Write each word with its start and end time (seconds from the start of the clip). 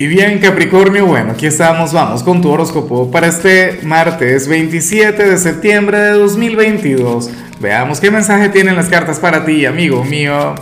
Y 0.00 0.06
bien, 0.06 0.38
Capricornio, 0.38 1.04
bueno, 1.04 1.32
aquí 1.32 1.44
estamos, 1.44 1.92
vamos 1.92 2.22
con 2.22 2.40
tu 2.40 2.48
horóscopo 2.50 3.10
para 3.10 3.26
este 3.26 3.80
martes 3.82 4.48
27 4.48 5.28
de 5.28 5.36
septiembre 5.36 5.98
de 5.98 6.12
2022. 6.12 7.30
Veamos 7.60 8.00
qué 8.00 8.10
mensaje 8.10 8.48
tienen 8.48 8.76
las 8.76 8.88
cartas 8.88 9.20
para 9.20 9.44
ti, 9.44 9.66
amigo 9.66 10.02
mío. 10.02 10.54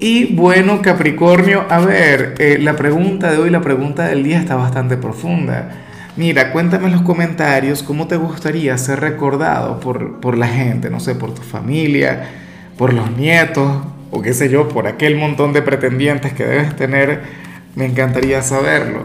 Y 0.00 0.34
bueno, 0.34 0.82
Capricornio, 0.82 1.66
a 1.68 1.78
ver, 1.78 2.34
eh, 2.38 2.58
la 2.60 2.74
pregunta 2.74 3.30
de 3.30 3.38
hoy, 3.38 3.48
la 3.48 3.60
pregunta 3.60 4.08
del 4.08 4.24
día 4.24 4.40
está 4.40 4.56
bastante 4.56 4.96
profunda. 4.96 5.84
Mira, 6.16 6.50
cuéntame 6.50 6.86
en 6.86 6.94
los 6.94 7.02
comentarios 7.02 7.84
cómo 7.84 8.08
te 8.08 8.16
gustaría 8.16 8.76
ser 8.76 8.98
recordado 8.98 9.78
por, 9.78 10.18
por 10.18 10.36
la 10.36 10.48
gente, 10.48 10.90
no 10.90 10.98
sé, 10.98 11.14
por 11.14 11.32
tu 11.32 11.42
familia, 11.42 12.28
por 12.76 12.92
los 12.92 13.08
nietos, 13.16 13.84
o 14.10 14.20
qué 14.20 14.34
sé 14.34 14.48
yo, 14.48 14.68
por 14.68 14.88
aquel 14.88 15.14
montón 15.14 15.52
de 15.52 15.62
pretendientes 15.62 16.32
que 16.32 16.44
debes 16.44 16.74
tener 16.74 17.51
me 17.74 17.86
encantaría 17.86 18.42
saberlo. 18.42 19.04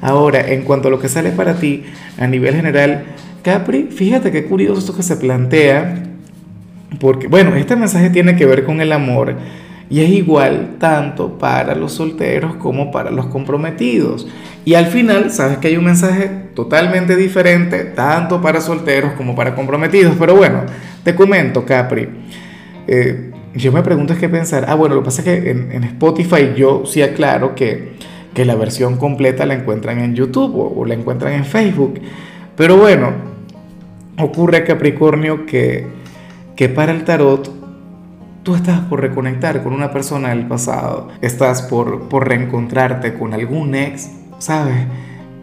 Ahora, 0.00 0.40
en 0.52 0.62
cuanto 0.62 0.88
a 0.88 0.90
lo 0.90 0.98
que 0.98 1.08
sale 1.08 1.30
para 1.30 1.54
ti 1.54 1.84
a 2.18 2.26
nivel 2.26 2.54
general, 2.54 3.04
Capri, 3.42 3.84
fíjate 3.84 4.30
qué 4.30 4.44
curioso 4.44 4.80
esto 4.80 4.96
que 4.96 5.02
se 5.02 5.16
plantea, 5.16 6.02
porque, 7.00 7.28
bueno, 7.28 7.54
este 7.54 7.76
mensaje 7.76 8.10
tiene 8.10 8.36
que 8.36 8.46
ver 8.46 8.64
con 8.64 8.80
el 8.80 8.92
amor 8.92 9.36
y 9.88 10.00
es 10.00 10.10
igual 10.10 10.76
tanto 10.78 11.38
para 11.38 11.74
los 11.74 11.92
solteros 11.92 12.56
como 12.56 12.90
para 12.90 13.10
los 13.10 13.26
comprometidos. 13.26 14.26
Y 14.64 14.74
al 14.74 14.86
final, 14.86 15.30
sabes 15.30 15.58
que 15.58 15.68
hay 15.68 15.76
un 15.76 15.84
mensaje 15.84 16.28
totalmente 16.54 17.14
diferente, 17.14 17.84
tanto 17.84 18.42
para 18.42 18.60
solteros 18.60 19.12
como 19.12 19.36
para 19.36 19.54
comprometidos. 19.54 20.14
Pero 20.18 20.34
bueno, 20.34 20.62
te 21.04 21.14
comento, 21.14 21.64
Capri. 21.64 22.08
Eh, 22.88 23.30
yo 23.56 23.72
me 23.72 23.82
pregunto 23.82 24.12
es 24.12 24.18
qué 24.18 24.28
pensar. 24.28 24.66
Ah, 24.68 24.74
bueno, 24.74 24.94
lo 24.94 25.02
que 25.02 25.06
pasa 25.06 25.22
es 25.22 25.24
que 25.24 25.50
en, 25.50 25.84
Spotify 25.84 26.52
yo 26.56 26.84
sí 26.86 27.02
aclaro 27.02 27.54
que, 27.54 27.94
que, 28.34 28.44
la 28.44 28.54
versión 28.54 28.96
completa 28.96 29.46
la 29.46 29.54
encuentran 29.54 29.98
en 29.98 30.14
YouTube 30.14 30.54
o, 30.76 30.84
la 30.84 30.94
encuentran 30.94 31.32
en 31.32 31.44
Facebook. 31.44 32.00
Pero 32.56 32.76
bueno, 32.76 33.12
ocurre 34.18 34.64
Capricornio 34.64 35.46
que, 35.46 35.86
que 36.54 36.68
para 36.68 36.92
el 36.92 37.04
tarot 37.04 37.50
tú 38.42 38.54
estás 38.54 38.80
por 38.80 39.00
reconectar 39.00 39.62
con 39.62 39.72
una 39.72 39.90
persona 39.90 40.28
del 40.28 40.46
pasado, 40.46 41.08
estás 41.20 41.62
por, 41.62 42.08
por 42.08 42.28
reencontrarte 42.28 43.14
con 43.14 43.34
algún 43.34 43.74
ex, 43.74 44.10
¿sabes? 44.38 44.86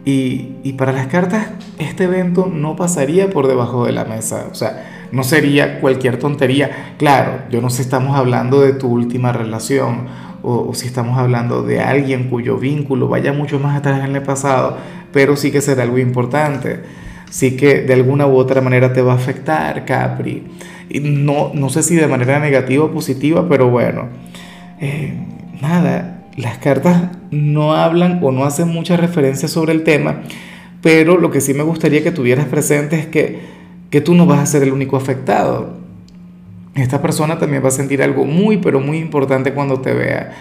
Y, 0.04 0.56
y 0.62 0.74
para 0.74 0.92
las 0.92 1.06
cartas, 1.06 1.48
este 1.78 2.04
evento 2.04 2.50
no 2.52 2.76
pasaría 2.76 3.30
por 3.30 3.48
debajo 3.48 3.86
de 3.86 3.92
la 3.92 4.04
mesa. 4.04 4.48
O 4.50 4.54
sea, 4.54 5.08
no 5.12 5.22
sería 5.22 5.80
cualquier 5.80 6.18
tontería. 6.18 6.94
Claro, 6.98 7.42
yo 7.50 7.60
no 7.60 7.70
sé 7.70 7.76
si 7.76 7.82
estamos 7.82 8.16
hablando 8.16 8.60
de 8.60 8.72
tu 8.72 8.88
última 8.88 9.32
relación 9.32 10.06
o, 10.42 10.74
si 10.74 10.86
estamos 10.86 11.18
hablando 11.18 11.62
de 11.62 11.80
alguien 11.80 12.28
cuyo 12.28 12.58
vínculo 12.58 13.08
vaya 13.08 13.32
mucho 13.32 13.58
más 13.58 13.78
atrás 13.78 14.04
en 14.04 14.14
el 14.14 14.22
pasado, 14.22 14.76
pero 15.12 15.36
sí 15.36 15.50
que 15.50 15.60
será 15.60 15.84
algo 15.84 15.98
importante. 15.98 16.80
Sí 17.30 17.56
que 17.56 17.82
de 17.82 17.94
alguna 17.94 18.26
u 18.26 18.36
otra 18.36 18.60
manera 18.60 18.92
te 18.92 19.02
va 19.02 19.12
a 19.12 19.16
afectar, 19.16 19.84
Capri. 19.84 20.44
Y 20.88 21.00
no, 21.00 21.50
no 21.54 21.68
sé 21.70 21.82
si 21.82 21.96
de 21.96 22.06
manera 22.06 22.38
negativa 22.38 22.84
o 22.84 22.92
positiva, 22.92 23.48
pero 23.48 23.70
bueno. 23.70 24.08
Eh, 24.80 25.14
nada, 25.60 26.13
las 26.36 26.58
cartas 26.58 27.10
no 27.30 27.74
hablan 27.74 28.20
o 28.22 28.32
no 28.32 28.44
hacen 28.44 28.68
mucha 28.68 28.96
referencia 28.96 29.48
sobre 29.48 29.72
el 29.72 29.84
tema, 29.84 30.22
pero 30.82 31.18
lo 31.18 31.30
que 31.30 31.40
sí 31.40 31.54
me 31.54 31.62
gustaría 31.62 32.02
que 32.02 32.10
tuvieras 32.10 32.46
presente 32.46 32.98
es 32.98 33.06
que 33.06 33.54
que 33.94 34.00
tú 34.00 34.16
no 34.16 34.26
vas 34.26 34.40
a 34.40 34.46
ser 34.46 34.64
el 34.64 34.72
único 34.72 34.96
afectado. 34.96 35.76
Esta 36.74 37.00
persona 37.00 37.38
también 37.38 37.62
va 37.62 37.68
a 37.68 37.70
sentir 37.70 38.02
algo 38.02 38.24
muy, 38.24 38.56
pero 38.56 38.80
muy 38.80 38.98
importante 38.98 39.52
cuando 39.52 39.82
te 39.82 39.94
vea. 39.94 40.32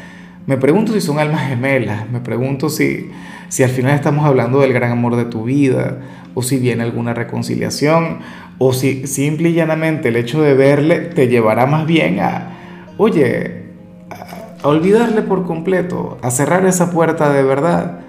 Me 0.48 0.58
pregunto 0.58 0.92
si 0.92 1.02
son 1.02 1.20
almas 1.20 1.48
gemelas, 1.48 2.10
me 2.10 2.20
pregunto 2.20 2.68
si, 2.70 3.12
si 3.50 3.62
al 3.62 3.70
final 3.70 3.94
estamos 3.94 4.26
hablando 4.26 4.60
del 4.60 4.74
gran 4.74 4.92
amor 4.92 5.18
de 5.18 5.26
tu 5.26 5.44
vida, 5.44 6.00
o 6.34 6.42
si 6.42 6.58
viene 6.58 6.82
alguna 6.82 7.14
reconciliación, 7.14 8.22
o 8.58 8.74
si 8.74 9.06
simple 9.06 9.50
y 9.50 9.54
llanamente 9.54 10.10
el 10.10 10.16
hecho 10.16 10.42
de 10.42 10.56
verle 10.56 11.02
te 11.02 11.28
llevará 11.28 11.68
más 11.68 11.86
bien 11.86 12.22
a, 12.22 12.58
oye, 12.98 13.63
a, 14.64 14.68
olvidarle 14.68 15.22
por 15.22 15.46
completo, 15.46 16.18
a 16.22 16.32
cerrar 16.32 16.66
esa 16.66 16.92
puerta 16.92 17.32
de 17.32 17.44
verdad. 17.44 18.00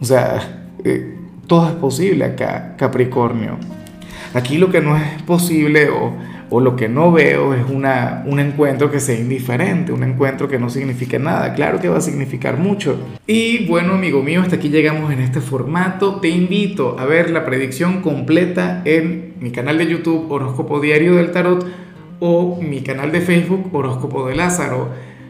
O 0.00 0.04
sea, 0.04 0.66
eh, 0.84 1.16
todo 1.46 1.68
es 1.68 1.74
posible 1.74 2.24
acá, 2.24 2.74
Capricornio. 2.76 3.58
Aquí 4.34 4.56
lo 4.56 4.70
que 4.70 4.80
no 4.80 4.96
es 4.96 5.22
posible 5.22 5.90
o, 5.90 6.60
lo 6.60 6.76
que 6.76 6.86
no 6.86 7.12
veo 7.12 7.54
es 7.54 7.64
una, 7.70 8.24
un 8.26 8.38
encuentro 8.38 8.90
que 8.90 9.00
sea 9.00 9.18
indiferente, 9.18 9.90
un 9.90 10.02
encuentro 10.02 10.48
que 10.48 10.58
no 10.58 10.68
signifique 10.68 11.18
nada. 11.18 11.54
Claro 11.54 11.80
que 11.80 11.88
va 11.88 11.96
a 11.96 12.02
significar 12.02 12.58
mucho. 12.58 12.98
Y 13.26 13.66
bueno, 13.66 13.94
amigo 13.94 14.22
mío, 14.22 14.42
hasta 14.42 14.56
aquí 14.56 14.68
llegamos 14.68 15.10
en 15.12 15.20
este 15.20 15.40
formato. 15.40 16.16
Te 16.16 16.28
invito 16.28 16.98
a 16.98 17.06
ver 17.06 17.30
la 17.30 17.46
predicción 17.46 18.02
completa 18.02 18.82
en 18.84 19.34
mi 19.40 19.50
canal 19.50 19.78
de 19.78 19.86
YouTube 19.86 20.30
Horóscopo 20.30 20.80
Diario 20.80 21.14
del 21.14 21.30
Tarot 21.32 21.66
o 22.20 22.60
mi 22.60 22.82
canal 22.82 23.12
de 23.12 23.22
Facebook 23.22 23.74
Horóscopo 23.74 24.28
de 24.28 24.36
Lázaro. 24.36 24.90